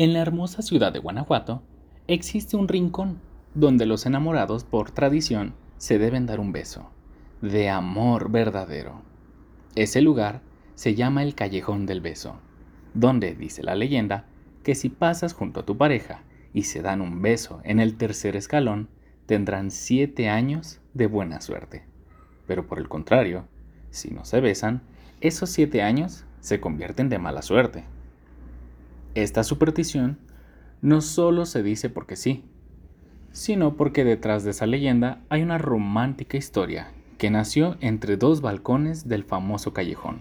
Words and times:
En 0.00 0.14
la 0.14 0.20
hermosa 0.20 0.62
ciudad 0.62 0.94
de 0.94 0.98
Guanajuato 0.98 1.62
existe 2.08 2.56
un 2.56 2.68
rincón 2.68 3.20
donde 3.52 3.84
los 3.84 4.06
enamorados 4.06 4.64
por 4.64 4.92
tradición 4.92 5.52
se 5.76 5.98
deben 5.98 6.24
dar 6.24 6.40
un 6.40 6.52
beso, 6.52 6.88
de 7.42 7.68
amor 7.68 8.30
verdadero. 8.30 9.02
Ese 9.74 10.00
lugar 10.00 10.40
se 10.74 10.94
llama 10.94 11.22
el 11.22 11.34
Callejón 11.34 11.84
del 11.84 12.00
Beso, 12.00 12.36
donde 12.94 13.34
dice 13.34 13.62
la 13.62 13.74
leyenda 13.74 14.24
que 14.62 14.74
si 14.74 14.88
pasas 14.88 15.34
junto 15.34 15.60
a 15.60 15.66
tu 15.66 15.76
pareja 15.76 16.22
y 16.54 16.62
se 16.62 16.80
dan 16.80 17.02
un 17.02 17.20
beso 17.20 17.60
en 17.62 17.78
el 17.78 17.98
tercer 17.98 18.36
escalón, 18.36 18.88
tendrán 19.26 19.70
siete 19.70 20.30
años 20.30 20.80
de 20.94 21.08
buena 21.08 21.42
suerte. 21.42 21.84
Pero 22.46 22.66
por 22.66 22.78
el 22.78 22.88
contrario, 22.88 23.48
si 23.90 24.10
no 24.10 24.24
se 24.24 24.40
besan, 24.40 24.80
esos 25.20 25.50
siete 25.50 25.82
años 25.82 26.24
se 26.40 26.58
convierten 26.58 27.10
de 27.10 27.18
mala 27.18 27.42
suerte. 27.42 27.84
Esta 29.14 29.42
superstición 29.42 30.18
no 30.82 31.00
solo 31.00 31.44
se 31.44 31.62
dice 31.64 31.90
porque 31.90 32.14
sí, 32.14 32.44
sino 33.32 33.76
porque 33.76 34.04
detrás 34.04 34.44
de 34.44 34.50
esa 34.50 34.66
leyenda 34.66 35.20
hay 35.28 35.42
una 35.42 35.58
romántica 35.58 36.36
historia 36.36 36.92
que 37.18 37.30
nació 37.30 37.76
entre 37.80 38.16
dos 38.16 38.40
balcones 38.40 39.08
del 39.08 39.24
famoso 39.24 39.72
callejón, 39.72 40.20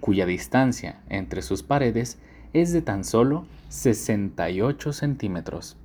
cuya 0.00 0.24
distancia 0.24 1.02
entre 1.10 1.42
sus 1.42 1.62
paredes 1.62 2.18
es 2.54 2.72
de 2.72 2.80
tan 2.80 3.04
solo 3.04 3.46
68 3.68 4.92
centímetros. 4.92 5.76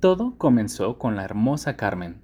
Todo 0.00 0.34
comenzó 0.36 0.98
con 0.98 1.16
la 1.16 1.24
hermosa 1.24 1.76
Carmen, 1.76 2.20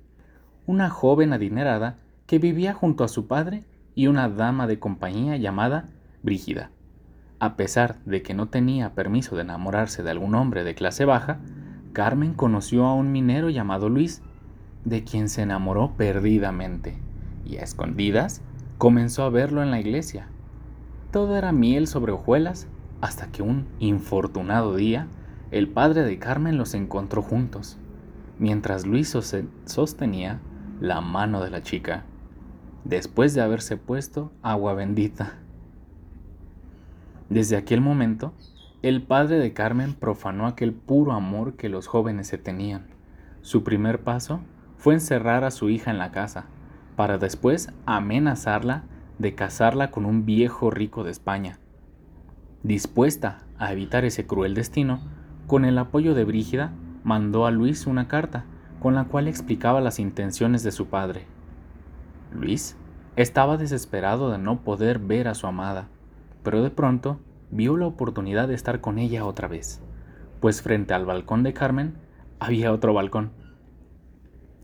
una 0.66 0.90
joven 0.90 1.32
adinerada 1.32 1.98
que 2.27 2.38
vivía 2.38 2.73
junto 2.73 3.04
a 3.04 3.09
su 3.09 3.27
padre 3.27 3.65
y 3.95 4.06
una 4.06 4.29
dama 4.29 4.66
de 4.66 4.79
compañía 4.79 5.37
llamada 5.37 5.88
Brígida. 6.23 6.70
A 7.38 7.56
pesar 7.56 7.98
de 8.06 8.22
que 8.22 8.32
no 8.32 8.48
tenía 8.48 8.95
permiso 8.95 9.36
de 9.36 9.42
enamorarse 9.42 10.02
de 10.02 10.10
algún 10.10 10.34
hombre 10.34 10.64
de 10.64 10.74
clase 10.74 11.04
baja, 11.04 11.38
Carmen 11.92 12.34
conoció 12.34 12.86
a 12.86 12.95
un 12.95 13.12
minero 13.12 13.51
llamado 13.51 13.88
Luis, 13.88 14.23
de 14.84 15.04
quien 15.04 15.28
se 15.28 15.43
enamoró 15.43 15.95
perdidamente, 15.96 16.98
y 17.45 17.56
a 17.59 17.62
escondidas 17.62 18.43
comenzó 18.78 19.24
a 19.24 19.30
verlo 19.30 19.62
en 19.62 19.70
la 19.70 19.80
iglesia. 19.80 20.28
Todo 21.10 21.37
era 21.37 21.52
miel 21.52 21.87
sobre 21.87 22.12
hojuelas 22.12 22.68
hasta 23.01 23.26
que 23.26 23.43
un 23.43 23.66
infortunado 23.78 24.74
día 24.74 25.09
el 25.50 25.68
padre 25.68 26.02
de 26.02 26.18
Carmen 26.18 26.56
los 26.56 26.74
encontró 26.74 27.23
juntos, 27.23 27.78
mientras 28.38 28.87
Luis 28.87 29.16
sostenía 29.65 30.40
la 30.80 31.00
mano 31.00 31.43
de 31.43 31.50
la 31.50 31.62
chica, 31.62 32.04
después 32.84 33.34
de 33.34 33.43
haberse 33.43 33.76
puesto 33.76 34.32
agua 34.43 34.74
bendita. 34.74 35.38
Desde 37.29 37.57
aquel 37.57 37.80
momento, 37.80 38.32
el 38.82 39.02
padre 39.02 39.38
de 39.38 39.52
Carmen 39.52 39.95
profanó 39.95 40.46
aquel 40.46 40.73
puro 40.73 41.13
amor 41.13 41.57
que 41.57 41.68
los 41.68 41.87
jóvenes 41.87 42.29
se 42.29 42.38
tenían. 42.38 42.87
Su 43.41 43.65
primer 43.65 44.01
paso 44.01 44.41
fue 44.77 44.95
encerrar 44.95 45.43
a 45.45 45.51
su 45.51 45.68
hija 45.71 45.91
en 45.91 45.99
la 45.99 46.13
casa, 46.13 46.46
para 46.95 47.18
después 47.18 47.73
amenazarla 47.85 48.85
de 49.18 49.35
casarla 49.35 49.91
con 49.91 50.07
un 50.07 50.24
viejo 50.24 50.71
rico 50.71 51.05
de 51.05 51.10
España. 51.10 51.59
Dispuesta 52.63 53.43
a 53.59 53.73
evitar 53.73 54.05
ese 54.05 54.27
cruel 54.27 54.55
destino, 54.55 55.01
con 55.46 55.65
el 55.65 55.79
apoyo 55.79 56.15
de 56.15 56.24
Brígida, 56.24 56.73
mandó 57.05 57.46
a 57.46 57.51
Luis 57.51 57.87
una 57.87 58.09
carta 58.09 58.45
con 58.80 58.95
la 58.95 59.05
cual 59.05 59.27
explicaba 59.27 59.80
las 59.80 59.99
intenciones 59.99 60.63
de 60.63 60.73
su 60.73 60.87
padre. 60.87 61.27
Luis 62.33 62.77
estaba 63.16 63.57
desesperado 63.57 64.31
de 64.31 64.38
no 64.38 64.61
poder 64.61 64.99
ver 64.99 65.28
a 65.28 65.34
su 65.34 65.47
amada, 65.47 65.88
pero 66.47 66.62
de 66.62 66.71
pronto 66.71 67.19
vio 67.50 67.77
la 67.77 67.89
oportunidad 67.89 68.47
de 68.47 68.55
estar 68.55 68.81
con 68.81 69.00
ella 69.00 69.25
otra 69.25 69.49
vez, 69.49 69.83
pues 70.39 70.62
frente 70.62 70.94
al 70.94 71.05
balcón 71.05 71.43
de 71.43 71.53
Carmen 71.53 71.97
había 72.39 72.72
otro 72.72 72.94
balcón. 72.94 73.33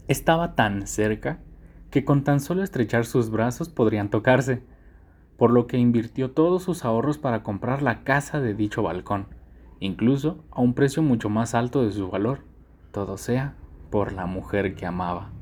Estaba 0.07 0.55
tan 0.55 0.87
cerca 0.87 1.41
que 1.91 2.05
con 2.05 2.23
tan 2.23 2.39
solo 2.39 2.63
estrechar 2.63 3.05
sus 3.05 3.31
brazos 3.31 3.69
podrían 3.69 4.11
tocarse, 4.11 4.63
por 5.37 5.51
lo 5.51 5.67
que 5.67 5.77
invirtió 5.77 6.31
todos 6.31 6.63
sus 6.63 6.85
ahorros 6.85 7.19
para 7.19 7.43
comprar 7.43 7.83
la 7.83 8.05
casa 8.05 8.39
de 8.39 8.55
dicho 8.55 8.85
balcón, 8.85 9.27
incluso 9.81 10.45
a 10.53 10.61
un 10.61 10.75
precio 10.75 11.03
mucho 11.03 11.31
más 11.31 11.53
alto 11.53 11.85
de 11.85 11.91
su 11.91 12.09
valor, 12.09 12.45
todo 12.93 13.17
sea 13.17 13.57
por 13.91 14.13
la 14.13 14.27
mujer 14.27 14.77
que 14.77 14.87
amaba. 14.87 15.33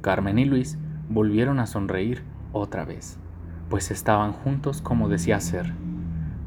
Carmen 0.00 0.38
y 0.38 0.46
Luis 0.46 0.78
volvieron 1.10 1.60
a 1.60 1.66
sonreír 1.66 2.22
otra 2.54 2.86
vez 2.86 3.18
pues 3.68 3.90
estaban 3.90 4.32
juntos 4.32 4.82
como 4.82 5.08
decía 5.08 5.40
ser. 5.40 5.72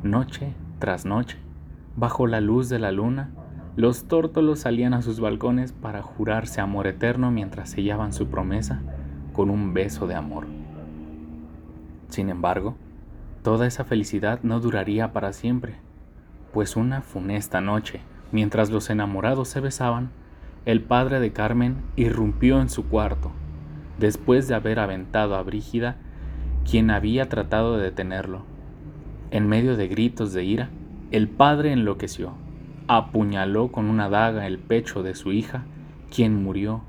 Noche 0.03 0.53
tras 0.79 1.05
noche, 1.05 1.37
bajo 1.97 2.25
la 2.25 2.39
luz 2.39 2.69
de 2.69 2.79
la 2.79 2.91
luna, 2.91 3.31
los 3.75 4.05
tórtolos 4.07 4.59
salían 4.59 4.93
a 4.93 5.01
sus 5.01 5.19
balcones 5.19 5.73
para 5.73 6.01
jurarse 6.01 6.61
amor 6.61 6.87
eterno 6.87 7.31
mientras 7.31 7.69
sellaban 7.69 8.13
su 8.13 8.27
promesa 8.27 8.81
con 9.33 9.49
un 9.49 9.73
beso 9.73 10.07
de 10.07 10.15
amor. 10.15 10.47
Sin 12.07 12.29
embargo, 12.29 12.75
toda 13.43 13.67
esa 13.67 13.83
felicidad 13.83 14.39
no 14.43 14.59
duraría 14.59 15.13
para 15.13 15.33
siempre, 15.33 15.75
pues 16.53 16.75
una 16.75 17.01
funesta 17.01 17.61
noche, 17.61 18.01
mientras 18.31 18.69
los 18.69 18.89
enamorados 18.89 19.49
se 19.49 19.59
besaban, 19.59 20.09
el 20.65 20.81
padre 20.81 21.19
de 21.19 21.31
Carmen 21.31 21.77
irrumpió 21.95 22.61
en 22.61 22.69
su 22.69 22.87
cuarto, 22.87 23.31
después 23.97 24.47
de 24.47 24.55
haber 24.55 24.79
aventado 24.79 25.35
a 25.35 25.43
Brígida 25.43 25.97
quien 26.67 26.91
había 26.91 27.29
tratado 27.29 27.77
de 27.77 27.83
detenerlo. 27.83 28.43
En 29.31 29.47
medio 29.47 29.75
de 29.75 29.87
gritos 29.87 30.33
de 30.33 30.43
ira, 30.43 30.69
el 31.11 31.27
padre 31.27 31.71
enloqueció, 31.71 32.33
apuñaló 32.87 33.71
con 33.71 33.85
una 33.85 34.09
daga 34.09 34.47
el 34.47 34.59
pecho 34.59 35.03
de 35.03 35.15
su 35.15 35.31
hija, 35.31 35.63
quien 36.13 36.43
murió 36.43 36.81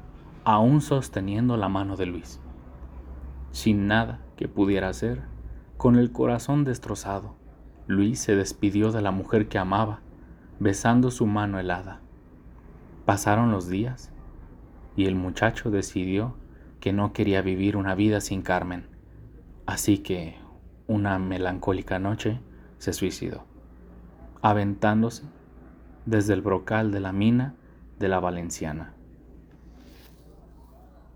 aún 0.44 0.80
sosteniendo 0.80 1.56
la 1.56 1.68
mano 1.68 1.96
de 1.96 2.06
Luis. 2.06 2.40
Sin 3.52 3.86
nada 3.86 4.20
que 4.36 4.48
pudiera 4.48 4.88
hacer, 4.88 5.22
con 5.76 5.96
el 5.96 6.12
corazón 6.12 6.64
destrozado, 6.64 7.34
Luis 7.86 8.20
se 8.20 8.36
despidió 8.36 8.92
de 8.92 9.02
la 9.02 9.10
mujer 9.10 9.48
que 9.48 9.58
amaba, 9.58 10.00
besando 10.58 11.10
su 11.10 11.26
mano 11.26 11.58
helada. 11.58 12.00
Pasaron 13.06 13.50
los 13.50 13.68
días 13.68 14.12
y 14.96 15.06
el 15.06 15.14
muchacho 15.14 15.70
decidió 15.70 16.34
que 16.80 16.92
no 16.92 17.12
quería 17.12 17.42
vivir 17.42 17.76
una 17.76 17.94
vida 17.94 18.20
sin 18.20 18.42
Carmen 18.42 18.99
Así 19.70 19.98
que 19.98 20.34
una 20.88 21.20
melancólica 21.20 22.00
noche 22.00 22.40
se 22.78 22.92
suicidó, 22.92 23.44
aventándose 24.42 25.22
desde 26.06 26.34
el 26.34 26.42
brocal 26.42 26.90
de 26.90 26.98
la 26.98 27.12
mina 27.12 27.54
de 28.00 28.08
la 28.08 28.18
Valenciana. 28.18 28.94